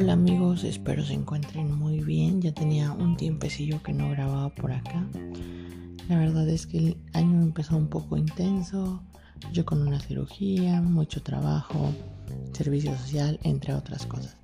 Hola 0.00 0.14
amigos, 0.14 0.64
espero 0.64 1.04
se 1.04 1.12
encuentren 1.12 1.78
muy 1.78 2.00
bien. 2.00 2.40
Ya 2.40 2.54
tenía 2.54 2.90
un 2.90 3.18
tiempecillo 3.18 3.82
que 3.82 3.92
no 3.92 4.08
grababa 4.08 4.48
por 4.48 4.72
acá. 4.72 5.06
La 6.08 6.16
verdad 6.16 6.48
es 6.48 6.66
que 6.66 6.78
el 6.78 6.96
año 7.12 7.42
empezó 7.42 7.76
un 7.76 7.88
poco 7.88 8.16
intenso. 8.16 9.02
Yo 9.52 9.66
con 9.66 9.86
una 9.86 10.00
cirugía, 10.00 10.80
mucho 10.80 11.22
trabajo, 11.22 11.92
servicio 12.54 12.96
social, 12.96 13.38
entre 13.42 13.74
otras 13.74 14.06
cosas. 14.06 14.38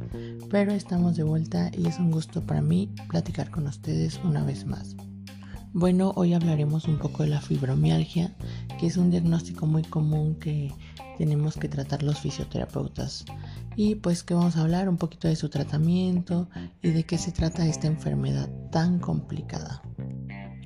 Pero 0.50 0.72
estamos 0.72 1.16
de 1.16 1.22
vuelta 1.22 1.70
y 1.74 1.86
es 1.86 1.98
un 1.98 2.10
gusto 2.10 2.44
para 2.44 2.60
mí 2.60 2.90
platicar 3.08 3.50
con 3.50 3.66
ustedes 3.66 4.20
una 4.24 4.44
vez 4.44 4.66
más. 4.66 4.94
Bueno, 5.72 6.12
hoy 6.16 6.34
hablaremos 6.34 6.86
un 6.86 6.98
poco 6.98 7.22
de 7.22 7.30
la 7.30 7.40
fibromialgia, 7.40 8.36
que 8.78 8.88
es 8.88 8.98
un 8.98 9.10
diagnóstico 9.10 9.64
muy 9.64 9.84
común 9.84 10.34
que 10.34 10.70
tenemos 11.16 11.56
que 11.56 11.68
tratar 11.68 12.02
los 12.02 12.20
fisioterapeutas. 12.20 13.24
Y 13.76 13.96
pues 13.96 14.22
que 14.22 14.32
vamos 14.32 14.56
a 14.56 14.62
hablar 14.62 14.88
un 14.88 14.96
poquito 14.96 15.28
de 15.28 15.36
su 15.36 15.50
tratamiento 15.50 16.48
y 16.82 16.90
de 16.90 17.04
qué 17.04 17.18
se 17.18 17.30
trata 17.30 17.66
esta 17.66 17.86
enfermedad 17.86 18.48
tan 18.72 18.98
complicada. 18.98 19.82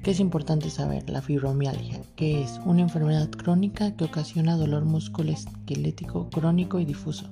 ¿Qué 0.02 0.12
es 0.12 0.20
importante 0.20 0.70
saber? 0.70 1.10
La 1.10 1.20
fibromialgia, 1.20 2.00
que 2.16 2.42
es 2.42 2.60
una 2.64 2.82
enfermedad 2.82 3.28
crónica 3.28 3.94
que 3.96 4.04
ocasiona 4.04 4.56
dolor 4.56 4.84
musculoesquelético 4.84 6.30
crónico 6.30 6.78
y 6.78 6.86
difuso 6.86 7.28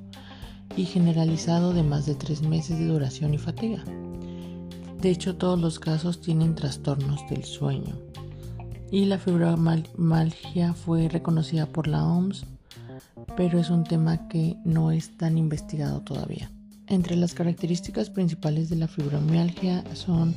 y 0.77 0.85
generalizado 0.85 1.73
de 1.73 1.83
más 1.83 2.07
de 2.07 2.15
tres 2.15 2.43
meses 2.43 2.79
de 2.79 2.87
duración 2.87 3.33
y 3.33 3.39
fatiga. 3.39 3.83
De 5.01 5.11
hecho, 5.11 5.37
todos 5.37 5.59
los 5.61 5.79
casos 5.79 6.21
tienen 6.21 6.57
trastornos 6.57 7.21
del 7.31 7.45
sueño. 7.45 7.97
Y 8.91 9.05
la 9.05 9.19
fibromialgia 9.19 10.75
fue 10.75 11.09
reconocida 11.09 11.67
por 11.67 11.87
la 11.87 12.05
OMS, 12.05 12.47
pero 13.39 13.61
es 13.61 13.71
un 13.71 13.85
tema 13.85 14.27
que 14.27 14.57
no 14.65 14.91
es 14.91 15.17
tan 15.17 15.39
investigado 15.39 16.01
todavía. 16.01 16.51
Entre 16.89 17.15
las 17.15 17.35
características 17.35 18.11
principales 18.11 18.69
de 18.69 18.75
la 18.75 18.89
fibromialgia 18.89 19.85
son 19.95 20.35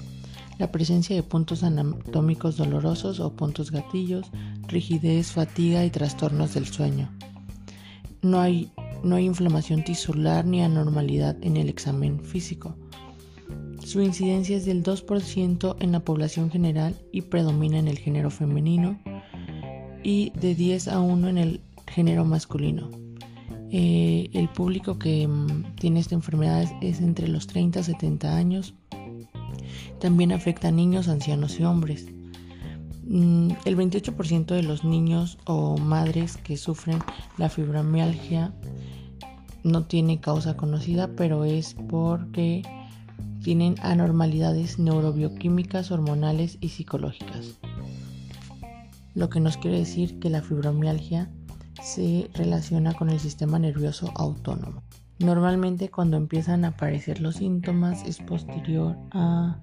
la 0.60 0.72
presencia 0.72 1.16
de 1.16 1.24
puntos 1.24 1.64
anatómicos 1.64 2.58
dolorosos 2.58 3.20
o 3.20 3.36
puntos 3.36 3.72
gatillos, 3.72 4.30
rigidez, 4.68 5.32
fatiga 5.32 5.84
y 5.84 5.90
trastornos 5.90 6.54
del 6.54 6.68
sueño. 6.68 7.10
No 8.22 8.40
hay, 8.40 8.72
no 9.04 9.16
hay 9.16 9.26
inflamación 9.26 9.84
tisular 9.84 10.46
ni 10.46 10.62
anormalidad 10.62 11.36
en 11.42 11.58
el 11.58 11.70
examen 11.70 12.20
físico. 12.24 12.76
Su 13.84 14.00
incidencia 14.02 14.58
es 14.58 14.66
del 14.66 14.84
2% 14.84 15.76
en 15.80 15.92
la 15.92 16.02
población 16.02 16.52
general 16.52 16.96
y 17.12 17.24
predomina 17.24 17.80
en 17.80 17.88
el 17.88 17.98
género 17.98 18.30
femenino 18.30 19.00
y 20.04 20.32
de 20.40 20.54
10 20.54 20.88
a 20.90 21.00
1 21.00 21.30
en 21.30 21.38
el 21.40 21.62
género 21.92 22.26
masculino. 22.26 22.90
Eh, 23.74 24.30
el 24.34 24.50
público 24.50 25.00
que 25.00 25.28
mm, 25.28 25.76
tiene 25.76 26.00
esta 26.02 26.16
enfermedad 26.16 26.66
es, 26.82 27.00
entre 27.00 27.28
los 27.28 27.48
30 27.48 27.80
a 27.80 27.84
70 27.84 28.36
años. 28.36 28.74
También 30.00 30.32
afecta 30.32 30.70
a 30.70 30.72
niños, 30.72 31.08
ancianos 31.08 31.60
y 31.60 31.64
hombres. 31.64 32.08
Mm, 33.08 33.52
el 33.66 33.78
28% 33.78 34.48
de 34.48 34.64
los 34.64 34.84
niños 34.84 35.38
o 35.46 35.78
madres 35.78 36.38
que 36.38 36.58
sufren 36.58 37.00
la 37.38 37.50
fibromialgia 37.50 38.54
no 39.64 39.84
tiene 39.86 40.20
causa 40.20 40.58
conocida, 40.58 41.16
pero 41.16 41.46
es 41.46 41.76
porque 41.88 42.64
tienen 43.44 43.76
anormalidades 43.82 44.80
neurobioquímicas, 44.80 45.92
hormonales 45.92 46.58
y 46.62 46.70
psicológicas. 46.70 47.60
Lo 49.14 49.30
que 49.30 49.40
nos 49.40 49.58
quiere 49.58 49.80
decir 49.80 50.20
que 50.20 50.30
la 50.30 50.42
fibromialgia 50.42 51.30
se 51.82 52.30
relaciona 52.34 52.94
con 52.94 53.10
el 53.10 53.20
sistema 53.20 53.60
nervioso 53.60 54.12
autónomo. 54.16 54.84
Normalmente 55.20 55.90
cuando 55.90 56.18
empiezan 56.18 56.66
a 56.66 56.70
aparecer 56.70 57.22
los 57.22 57.36
síntomas 57.36 58.04
es 58.06 58.18
posterior 58.18 58.98
a 59.12 59.60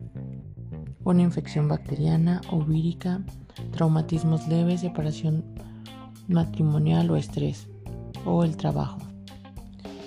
una 1.05 1.23
infección 1.23 1.69
bacteriana 1.69 2.41
o 2.51 2.63
vírica, 2.65 3.25
traumatismos 3.73 4.47
leves, 4.47 4.83
separación 4.83 5.45
matrimonial 6.29 7.11
o 7.11 7.17
estrés 7.17 7.67
o 8.25 8.45
el 8.45 8.57
trabajo. 8.57 8.99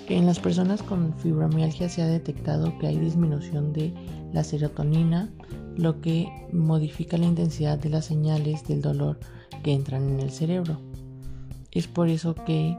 En 0.08 0.26
las 0.26 0.40
personas 0.40 0.82
con 0.82 1.14
fibromialgia 1.18 1.88
se 1.88 2.02
ha 2.02 2.06
detectado 2.06 2.78
que 2.78 2.86
hay 2.86 2.98
disminución 2.98 3.72
de 3.72 3.94
la 4.32 4.44
serotonina, 4.44 5.30
lo 5.76 6.00
que 6.00 6.28
modifica 6.52 7.16
la 7.16 7.26
intensidad 7.26 7.78
de 7.78 7.90
las 7.90 8.06
señales 8.06 8.66
del 8.66 8.82
dolor 8.82 9.18
que 9.62 9.72
entran 9.72 10.08
en 10.08 10.20
el 10.20 10.30
cerebro. 10.30 10.78
Es 11.72 11.86
por 11.88 12.08
eso 12.08 12.34
que 12.34 12.76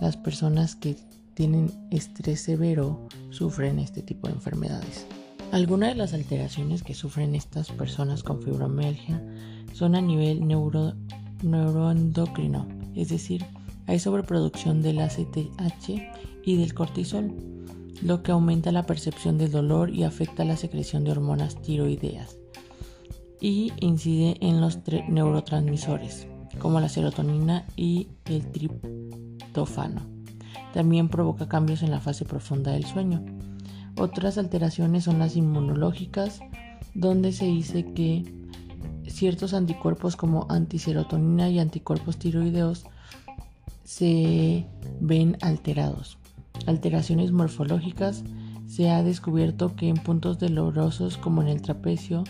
las 0.00 0.16
personas 0.16 0.76
que 0.76 0.96
tienen 1.34 1.70
estrés 1.90 2.40
severo 2.40 3.08
sufren 3.30 3.80
este 3.80 4.02
tipo 4.02 4.28
de 4.28 4.34
enfermedades. 4.34 5.06
Algunas 5.52 5.90
de 5.90 5.96
las 5.96 6.14
alteraciones 6.14 6.82
que 6.82 6.94
sufren 6.94 7.34
estas 7.34 7.70
personas 7.72 8.22
con 8.22 8.40
fibromialgia 8.40 9.22
son 9.72 9.96
a 9.96 10.00
nivel 10.00 10.46
neuro, 10.46 10.94
neuroendocrino, 11.42 12.68
es 12.94 13.08
decir, 13.08 13.44
hay 13.86 13.98
sobreproducción 13.98 14.80
del 14.80 15.00
ACTH 15.00 15.88
y 16.44 16.56
del 16.56 16.72
cortisol, 16.72 17.34
lo 18.02 18.22
que 18.22 18.32
aumenta 18.32 18.72
la 18.72 18.86
percepción 18.86 19.38
del 19.38 19.50
dolor 19.50 19.90
y 19.90 20.04
afecta 20.04 20.44
la 20.44 20.56
secreción 20.56 21.04
de 21.04 21.12
hormonas 21.12 21.60
tiroideas 21.62 22.38
y 23.40 23.72
incide 23.80 24.36
en 24.40 24.60
los 24.60 24.78
neurotransmisores 25.08 26.28
como 26.58 26.80
la 26.80 26.88
serotonina 26.88 27.64
y 27.76 28.08
el 28.26 28.46
triptófano. 28.50 30.02
También 30.74 31.08
provoca 31.08 31.48
cambios 31.48 31.82
en 31.82 31.90
la 31.90 32.00
fase 32.00 32.24
profunda 32.24 32.72
del 32.72 32.84
sueño. 32.84 33.24
Otras 33.96 34.36
alteraciones 34.36 35.04
son 35.04 35.18
las 35.18 35.36
inmunológicas, 35.36 36.40
donde 36.94 37.32
se 37.32 37.46
dice 37.46 37.92
que 37.94 38.24
ciertos 39.06 39.54
anticuerpos 39.54 40.16
como 40.16 40.46
antiserotonina 40.50 41.48
y 41.48 41.58
anticuerpos 41.58 42.18
tiroideos 42.18 42.84
se 43.84 44.66
ven 45.00 45.38
alterados. 45.40 46.18
Alteraciones 46.66 47.32
morfológicas. 47.32 48.24
Se 48.66 48.90
ha 48.90 49.02
descubierto 49.02 49.76
que 49.76 49.88
en 49.88 49.96
puntos 49.96 50.38
dolorosos 50.38 51.16
como 51.16 51.40
en 51.40 51.48
el 51.48 51.62
trapecio 51.62 52.24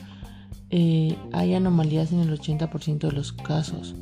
eh, 0.71 1.17
hay 1.33 1.55
anomalías 1.55 2.13
en 2.13 2.21
el 2.21 2.39
80% 2.39 2.99
de 2.99 3.13
los 3.13 3.33
casos. 3.33 3.95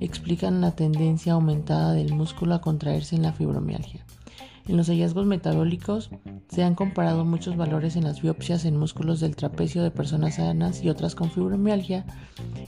Explican 0.00 0.60
la 0.60 0.72
tendencia 0.72 1.34
aumentada 1.34 1.92
del 1.92 2.12
músculo 2.12 2.54
a 2.54 2.60
contraerse 2.60 3.16
en 3.16 3.22
la 3.22 3.32
fibromialgia. 3.32 4.04
En 4.66 4.76
los 4.76 4.88
hallazgos 4.88 5.26
metabólicos 5.26 6.10
se 6.48 6.62
han 6.64 6.74
comparado 6.74 7.24
muchos 7.24 7.56
valores 7.56 7.96
en 7.96 8.04
las 8.04 8.22
biopsias 8.22 8.64
en 8.64 8.78
músculos 8.78 9.20
del 9.20 9.36
trapecio 9.36 9.82
de 9.82 9.90
personas 9.90 10.36
sanas 10.36 10.82
y 10.82 10.88
otras 10.88 11.14
con 11.14 11.30
fibromialgia 11.30 12.06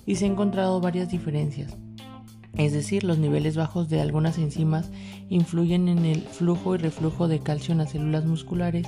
y 0.04 0.16
se 0.16 0.26
han 0.26 0.32
encontrado 0.32 0.80
varias 0.80 1.08
diferencias 1.08 1.76
es 2.56 2.72
decir, 2.72 3.04
los 3.04 3.18
niveles 3.18 3.56
bajos 3.56 3.88
de 3.88 4.00
algunas 4.00 4.38
enzimas 4.38 4.90
influyen 5.28 5.88
en 5.88 6.06
el 6.06 6.22
flujo 6.22 6.74
y 6.74 6.78
reflujo 6.78 7.28
de 7.28 7.40
calcio 7.40 7.72
en 7.72 7.78
las 7.78 7.90
células 7.90 8.24
musculares, 8.24 8.86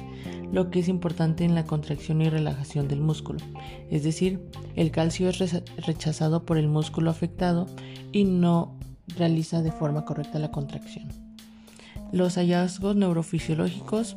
lo 0.53 0.71
que 0.71 0.81
es 0.81 0.89
importante 0.89 1.45
en 1.45 1.55
la 1.55 1.65
contracción 1.65 2.23
y 2.23 2.31
relajación 2.31 2.89
del 2.89 3.01
músculo. 3.01 3.41
Es 3.91 4.05
decir, 4.05 4.41
el 4.75 4.91
calcio 4.91 5.29
es 5.29 5.39
rechazado 5.85 6.47
por 6.47 6.57
el 6.57 6.69
músculo 6.69 7.11
afectado 7.11 7.67
y 8.11 8.25
no 8.25 8.75
realiza 9.19 9.61
de 9.61 9.73
forma 9.73 10.07
correcta 10.07 10.39
la 10.39 10.51
contracción. 10.51 11.09
Los 12.11 12.37
hallazgos 12.37 12.97
neurofisiológicos, 12.97 14.17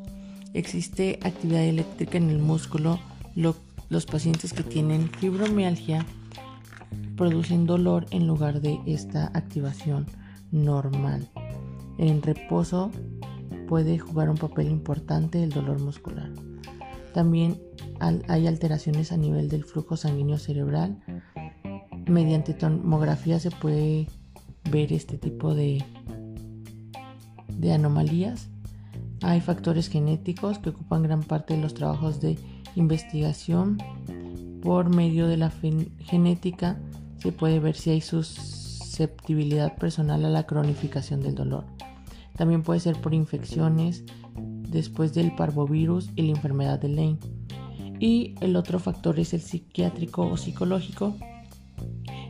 existe 0.54 1.20
actividad 1.24 1.64
eléctrica 1.64 2.18
en 2.18 2.30
el 2.30 2.40
músculo, 2.40 3.00
los 3.36 4.06
pacientes 4.06 4.54
que 4.54 4.64
tienen 4.64 5.10
fibromialgia 5.10 6.06
producen 7.22 7.68
dolor 7.68 8.08
en 8.10 8.26
lugar 8.26 8.62
de 8.62 8.80
esta 8.88 9.28
activación 9.36 10.08
normal. 10.52 11.30
En 12.00 12.24
reposo 12.24 12.90
puede 13.68 14.00
jugar 14.00 14.28
un 14.32 14.38
papel 14.38 14.72
importante 14.72 15.44
el 15.44 15.52
dolor 15.52 15.80
muscular. 15.80 16.32
También 17.14 17.62
hay 18.00 18.48
alteraciones 18.48 19.12
a 19.12 19.18
nivel 19.18 19.50
del 19.50 19.66
flujo 19.66 19.98
sanguíneo 19.98 20.40
cerebral. 20.40 20.98
Mediante 22.08 22.56
tomografía 22.56 23.40
se 23.40 23.52
puede 23.52 24.08
ver 24.72 24.92
este 24.92 25.20
tipo 25.20 25.54
de, 25.54 25.86
de 27.50 27.72
anomalías. 27.72 28.50
Hay 29.22 29.42
factores 29.42 29.90
genéticos 29.90 30.58
que 30.58 30.70
ocupan 30.70 31.04
gran 31.04 31.22
parte 31.22 31.54
de 31.54 31.62
los 31.62 31.76
trabajos 31.76 32.20
de 32.20 32.40
investigación 32.76 33.78
por 34.64 34.90
medio 34.90 35.28
de 35.28 35.38
la 35.38 35.52
genética 36.00 36.80
se 37.22 37.32
puede 37.32 37.60
ver 37.60 37.76
si 37.76 37.92
hay 37.92 38.02
susceptibilidad 38.02 39.76
personal 39.78 40.26
a 40.26 40.30
la 40.30 40.48
cronificación 40.48 41.22
del 41.22 41.36
dolor. 41.36 41.66
También 42.36 42.64
puede 42.64 42.80
ser 42.80 43.00
por 43.00 43.14
infecciones 43.14 44.04
después 44.36 45.14
del 45.14 45.36
parvovirus 45.36 46.10
y 46.16 46.24
la 46.24 46.32
enfermedad 46.32 46.80
de 46.80 46.90
Lyme. 46.90 47.20
Y 48.00 48.34
el 48.42 48.56
otro 48.56 48.80
factor 48.80 49.20
es 49.20 49.34
el 49.34 49.42
psiquiátrico 49.42 50.24
o 50.24 50.38
psicológico. 50.38 51.16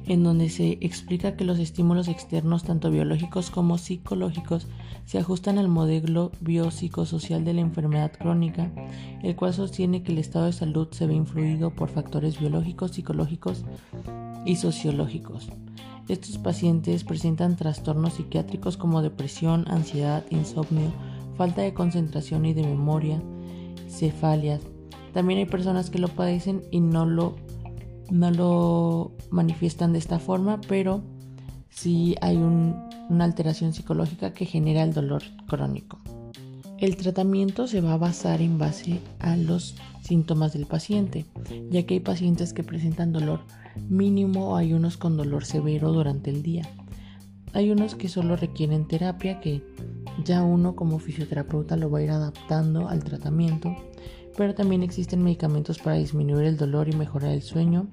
en 0.07 0.23
donde 0.23 0.49
se 0.49 0.79
explica 0.81 1.37
que 1.37 1.45
los 1.45 1.59
estímulos 1.59 2.07
externos, 2.07 2.63
tanto 2.63 2.89
biológicos 2.89 3.51
como 3.51 3.77
psicológicos, 3.77 4.67
se 5.05 5.19
ajustan 5.19 5.57
al 5.59 5.67
modelo 5.67 6.31
biopsicosocial 6.41 7.45
de 7.45 7.53
la 7.53 7.61
enfermedad 7.61 8.11
crónica, 8.11 8.71
el 9.23 9.35
cual 9.35 9.53
sostiene 9.53 10.01
que 10.01 10.11
el 10.11 10.17
estado 10.17 10.47
de 10.47 10.53
salud 10.53 10.87
se 10.91 11.05
ve 11.05 11.13
influido 11.13 11.75
por 11.75 11.89
factores 11.89 12.39
biológicos, 12.39 12.91
psicológicos 12.91 13.63
y 14.45 14.55
sociológicos. 14.55 15.49
Estos 16.07 16.37
pacientes 16.37 17.03
presentan 17.03 17.55
trastornos 17.55 18.15
psiquiátricos 18.15 18.75
como 18.75 19.01
depresión, 19.01 19.65
ansiedad, 19.69 20.25
insomnio, 20.29 20.91
falta 21.37 21.61
de 21.61 21.73
concentración 21.73 22.45
y 22.45 22.53
de 22.53 22.63
memoria, 22.63 23.21
cefalias. 23.87 24.61
También 25.13 25.39
hay 25.39 25.45
personas 25.45 25.89
que 25.89 25.99
lo 25.99 26.09
padecen 26.09 26.63
y 26.69 26.81
no 26.81 27.05
lo, 27.05 27.35
no 28.09 28.31
lo 28.31 29.11
manifiestan 29.29 29.93
de 29.93 29.99
esta 29.99 30.19
forma, 30.19 30.59
pero 30.67 31.01
sí 31.69 32.15
hay 32.19 32.35
una 32.35 33.23
alteración 33.23 33.73
psicológica 33.73 34.33
que 34.33 34.45
genera 34.45 34.83
el 34.83 34.93
dolor 34.93 35.23
crónico. 35.47 36.00
El 36.81 36.97
tratamiento 36.97 37.67
se 37.67 37.79
va 37.79 37.93
a 37.93 37.97
basar 37.97 38.41
en 38.41 38.57
base 38.57 39.01
a 39.19 39.37
los 39.37 39.75
síntomas 40.01 40.53
del 40.53 40.65
paciente, 40.65 41.27
ya 41.69 41.83
que 41.83 41.93
hay 41.93 41.99
pacientes 41.99 42.53
que 42.53 42.63
presentan 42.63 43.13
dolor 43.13 43.41
mínimo 43.87 44.49
o 44.49 44.55
hay 44.55 44.73
unos 44.73 44.97
con 44.97 45.15
dolor 45.15 45.45
severo 45.45 45.91
durante 45.91 46.31
el 46.31 46.41
día. 46.41 46.63
Hay 47.53 47.69
unos 47.69 47.93
que 47.93 48.09
solo 48.09 48.35
requieren 48.35 48.87
terapia 48.87 49.39
que 49.39 49.61
ya 50.25 50.41
uno 50.41 50.75
como 50.75 50.97
fisioterapeuta 50.97 51.77
lo 51.77 51.91
va 51.91 51.99
a 51.99 52.01
ir 52.01 52.09
adaptando 52.09 52.87
al 52.87 53.03
tratamiento, 53.03 53.75
pero 54.35 54.55
también 54.55 54.81
existen 54.81 55.23
medicamentos 55.23 55.77
para 55.77 55.97
disminuir 55.97 56.47
el 56.47 56.57
dolor 56.57 56.89
y 56.89 56.95
mejorar 56.95 57.29
el 57.29 57.43
sueño, 57.43 57.89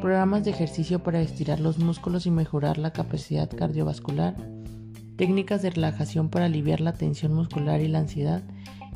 programas 0.00 0.42
de 0.42 0.50
ejercicio 0.50 1.00
para 1.00 1.20
estirar 1.20 1.60
los 1.60 1.78
músculos 1.78 2.26
y 2.26 2.32
mejorar 2.32 2.76
la 2.76 2.92
capacidad 2.92 3.48
cardiovascular, 3.48 4.34
técnicas 5.16 5.62
de 5.62 5.70
relajación 5.70 6.28
para 6.28 6.46
aliviar 6.46 6.80
la 6.80 6.92
tensión 6.92 7.34
muscular 7.34 7.80
y 7.80 7.88
la 7.88 7.98
ansiedad, 7.98 8.42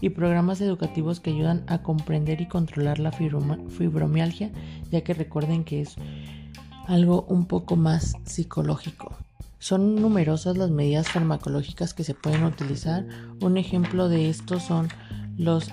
y 0.01 0.11
programas 0.11 0.61
educativos 0.61 1.21
que 1.21 1.31
ayudan 1.31 1.63
a 1.67 1.83
comprender 1.83 2.41
y 2.41 2.47
controlar 2.47 2.99
la 2.99 3.13
fibromialgia, 3.13 4.51
ya 4.91 5.03
que 5.03 5.15
recuerden 5.15 5.65
que 5.65 5.83
es 5.83 5.97
algo 6.87 7.27
un 7.29 7.47
poco 7.47 7.77
más 7.77 8.17
psicológico. 8.25 9.15
Son 9.59 9.97
numerosas 9.97 10.57
las 10.57 10.71
medidas 10.71 11.09
farmacológicas 11.09 11.93
que 11.93 12.03
se 12.03 12.15
pueden 12.15 12.45
utilizar. 12.45 13.07
Un 13.43 13.59
ejemplo 13.59 14.09
de 14.09 14.31
esto 14.31 14.59
son 14.59 14.89
los 15.37 15.71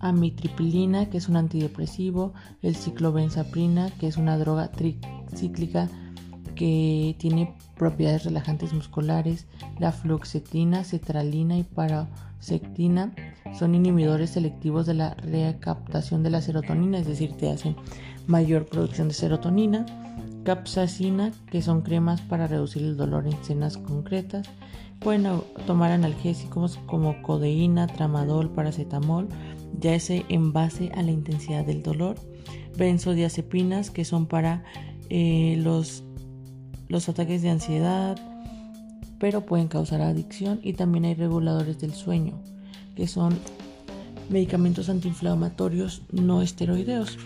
amitriptilina, 0.00 1.08
que 1.08 1.18
es 1.18 1.28
un 1.28 1.36
antidepresivo, 1.36 2.34
el 2.62 2.74
ciclobenzaprina, 2.74 3.90
que 3.90 4.08
es 4.08 4.16
una 4.16 4.36
droga 4.36 4.72
tricíclica 4.72 5.88
que 6.54 7.16
tiene 7.18 7.54
propiedades 7.76 8.24
relajantes 8.24 8.72
musculares, 8.72 9.46
la 9.78 9.92
fluoxetina, 9.92 10.84
cetralina 10.84 11.56
y 11.58 11.62
paroxetina 11.64 13.12
son 13.54 13.74
inhibidores 13.74 14.30
selectivos 14.30 14.86
de 14.86 14.94
la 14.94 15.14
recaptación 15.14 16.22
de 16.22 16.30
la 16.30 16.40
serotonina, 16.40 16.98
es 16.98 17.06
decir, 17.06 17.32
te 17.36 17.50
hacen 17.50 17.76
mayor 18.26 18.66
producción 18.66 19.08
de 19.08 19.14
serotonina 19.14 19.86
capsaicina, 20.44 21.32
que 21.50 21.62
son 21.62 21.82
cremas 21.82 22.20
para 22.20 22.46
reducir 22.46 22.82
el 22.82 22.96
dolor 22.96 23.26
en 23.26 23.34
escenas 23.34 23.78
concretas. 23.78 24.48
Pueden 25.00 25.26
tomar 25.66 25.90
analgésicos 25.90 26.78
como 26.86 27.22
codeína, 27.22 27.86
tramadol, 27.86 28.50
paracetamol, 28.50 29.28
ya 29.78 29.94
ese 29.94 30.24
en 30.28 30.52
base 30.52 30.92
a 30.94 31.02
la 31.02 31.10
intensidad 31.10 31.64
del 31.64 31.82
dolor. 31.82 32.16
Benzodiazepinas, 32.76 33.90
que 33.90 34.04
son 34.04 34.26
para 34.26 34.62
eh, 35.10 35.56
los, 35.58 36.04
los 36.92 37.08
ataques 37.08 37.42
de 37.42 37.50
ansiedad, 37.50 38.16
pero 39.18 39.40
pueden 39.40 39.66
causar 39.66 40.00
adicción. 40.02 40.60
Y 40.62 40.74
también 40.74 41.04
hay 41.06 41.14
reguladores 41.14 41.80
del 41.80 41.92
sueño, 41.92 42.34
que 42.94 43.08
son 43.08 43.36
medicamentos 44.28 44.88
antiinflamatorios 44.88 46.02
no 46.12 46.42
esteroideos 46.42 47.18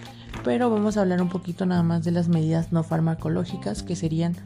pero 0.45 0.71
vamos 0.71 0.97
a 0.97 1.03
hablar 1.03 1.23
un 1.23 1.29
poquito 1.29 1.67
nada 1.67 1.83
más 1.83 2.05
de 2.05 2.13
las 2.13 2.29
medidas 2.29 2.73
no 2.73 2.83
farmacológicas 2.83 3.83
que 3.83 3.97
serían 3.97 4.37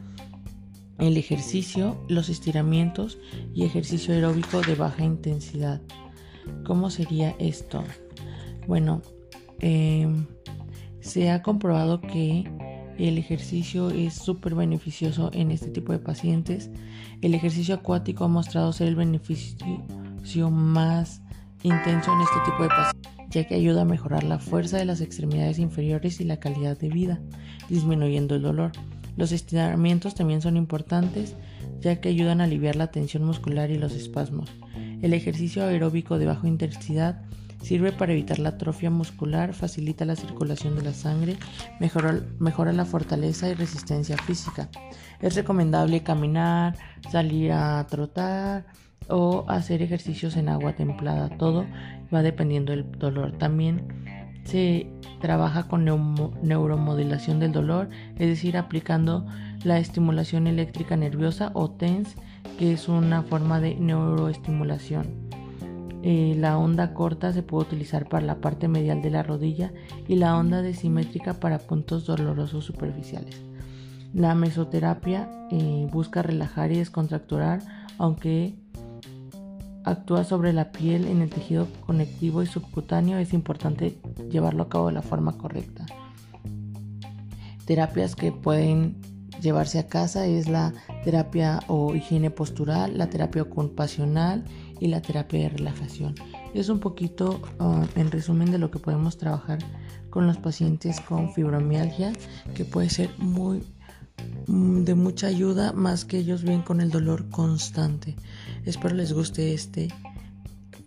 el 0.97 1.17
ejercicio, 1.17 1.97
los 2.07 2.29
estiramientos 2.29 3.17
y 3.53 3.65
ejercicio 3.65 4.13
aeróbico 4.13 4.61
de 4.61 4.75
baja 4.75 5.03
intensidad. 5.03 5.81
¿Cómo 6.65 6.89
sería 6.89 7.35
esto? 7.39 7.83
Bueno, 8.67 9.01
em, 9.59 10.25
se 10.99 11.31
ha 11.31 11.41
comprobado 11.41 12.01
que 12.01 12.49
el 12.97 13.17
ejercicio 13.17 13.89
es 13.89 14.13
súper 14.13 14.55
beneficioso 14.55 15.31
en 15.33 15.51
este 15.51 15.69
tipo 15.69 15.91
de 15.91 15.99
pacientes. 15.99 16.69
El 17.21 17.33
ejercicio 17.33 17.75
acuático 17.75 18.23
ha 18.23 18.27
mostrado 18.27 18.73
ser 18.73 18.87
el 18.87 18.95
beneficio 18.95 20.49
más 20.49 21.21
intenso 21.63 22.11
en 22.13 22.21
este 22.21 22.39
tipo 22.45 22.63
de 22.63 22.69
pacientes 22.69 23.11
ya 23.31 23.45
que 23.45 23.55
ayuda 23.55 23.81
a 23.81 23.85
mejorar 23.85 24.23
la 24.23 24.39
fuerza 24.39 24.77
de 24.77 24.85
las 24.85 25.01
extremidades 25.01 25.57
inferiores 25.57 26.19
y 26.19 26.25
la 26.25 26.39
calidad 26.39 26.77
de 26.77 26.89
vida, 26.89 27.21
disminuyendo 27.69 28.35
el 28.35 28.41
dolor. 28.41 28.71
Los 29.15 29.31
estiramientos 29.31 30.15
también 30.15 30.41
son 30.41 30.57
importantes, 30.57 31.35
ya 31.79 31.99
que 31.99 32.09
ayudan 32.09 32.41
a 32.41 32.43
aliviar 32.43 32.75
la 32.75 32.91
tensión 32.91 33.23
muscular 33.23 33.71
y 33.71 33.77
los 33.77 33.93
espasmos. 33.93 34.49
El 35.01 35.13
ejercicio 35.13 35.63
aeróbico 35.63 36.19
de 36.19 36.25
baja 36.25 36.47
intensidad 36.47 37.21
sirve 37.61 37.91
para 37.91 38.11
evitar 38.13 38.39
la 38.39 38.49
atrofia 38.49 38.89
muscular, 38.89 39.53
facilita 39.53 40.05
la 40.05 40.15
circulación 40.15 40.75
de 40.75 40.83
la 40.83 40.93
sangre, 40.93 41.37
mejora, 41.79 42.73
la 42.73 42.85
fortaleza 42.85 43.49
y 43.49 43.53
resistencia 43.53 44.17
física. 44.17 44.69
Es 45.19 45.35
recomendable 45.35 46.03
caminar, 46.03 46.75
salir 47.11 47.51
a 47.51 47.85
trotar, 47.87 48.65
o 49.09 49.45
hacer 49.47 49.81
ejercicios 49.81 50.37
en 50.37 50.49
agua 50.49 50.73
templada. 50.73 51.29
Todo 51.37 51.65
va 52.13 52.21
dependiendo 52.21 52.71
del 52.71 52.89
dolor. 52.91 53.33
También 53.37 53.87
se 54.43 54.87
trabaja 55.19 55.67
con 55.67 55.85
neuromodulación 55.85 57.39
del 57.39 57.51
dolor, 57.51 57.89
es 58.17 58.27
decir, 58.27 58.57
aplicando 58.57 59.25
la 59.63 59.77
estimulación 59.77 60.47
eléctrica 60.47 60.97
nerviosa 60.97 61.51
o 61.53 61.69
TENS, 61.71 62.15
que 62.57 62.73
es 62.73 62.87
una 62.87 63.21
forma 63.21 63.59
de 63.59 63.75
neuroestimulación. 63.75 65.30
Eh, 66.03 66.35
la 66.37 66.57
onda 66.57 66.93
corta 66.93 67.31
se 67.31 67.43
puede 67.43 67.67
utilizar 67.67 68.09
para 68.09 68.25
la 68.25 68.41
parte 68.41 68.67
medial 68.67 69.01
de 69.01 69.11
la 69.11 69.21
rodilla 69.21 69.71
y 70.07 70.15
la 70.15 70.35
onda 70.35 70.61
desimétrica 70.61 71.35
para 71.35 71.59
puntos 71.59 72.05
dolorosos 72.05 72.65
superficiales. 72.65 73.41
La 74.13 74.33
mesoterapia 74.35 75.29
eh, 75.51 75.87
busca 75.91 76.21
relajar 76.21 76.71
y 76.71 76.77
descontracturar, 76.77 77.61
aunque 77.97 78.55
actúa 79.83 80.23
sobre 80.23 80.53
la 80.53 80.71
piel 80.71 81.07
en 81.07 81.21
el 81.21 81.29
tejido 81.29 81.67
conectivo 81.85 82.41
y 82.41 82.47
subcutáneo, 82.47 83.17
es 83.19 83.33
importante 83.33 83.97
llevarlo 84.29 84.63
a 84.63 84.69
cabo 84.69 84.87
de 84.87 84.93
la 84.93 85.01
forma 85.01 85.37
correcta. 85.37 85.85
Terapias 87.65 88.15
que 88.15 88.31
pueden 88.31 88.99
llevarse 89.41 89.79
a 89.79 89.87
casa 89.87 90.25
es 90.25 90.47
la 90.47 90.73
terapia 91.03 91.59
o 91.67 91.95
higiene 91.95 92.29
postural, 92.29 92.97
la 92.97 93.07
terapia 93.07 93.41
ocupacional 93.41 94.43
y 94.81 94.87
la 94.87 95.01
terapia 95.01 95.39
de 95.39 95.49
relajación. 95.49 96.15
Es 96.53 96.67
un 96.67 96.79
poquito 96.79 97.41
ah, 97.59 97.85
en 97.95 98.11
resumen 98.11 98.51
de 98.51 98.57
lo 98.57 98.69
que 98.69 98.79
podemos 98.79 99.17
trabajar 99.17 99.59
con 100.09 100.27
los 100.27 100.37
pacientes 100.37 100.99
con 100.99 101.31
fibromialgia, 101.33 102.11
que 102.53 102.65
puede 102.65 102.89
ser 102.89 103.09
muy 103.17 103.63
Mm, 104.47 104.83
de 104.83 104.95
mucha 104.95 105.27
ayuda 105.27 105.73
más 105.73 106.05
que 106.05 106.17
ellos 106.17 106.43
ven 106.43 106.61
con 106.61 106.81
el 106.81 106.89
dolor 106.89 107.29
constante. 107.29 108.15
Espero 108.65 108.95
les 108.95 109.13
guste 109.13 109.53
este 109.53 109.89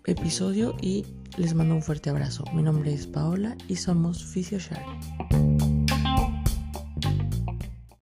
episodio 0.05 0.75
y 0.81 1.05
les 1.37 1.53
mando 1.53 1.75
un 1.75 1.81
fuerte 1.81 2.09
abrazo. 2.09 2.43
Mi 2.53 2.61
nombre 2.61 2.93
es 2.93 3.07
Paola 3.07 3.57
y 3.67 3.75
somos 3.77 4.23
PhysioShark. 4.23 5.44